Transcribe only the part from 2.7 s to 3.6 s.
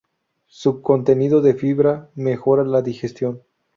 digestión.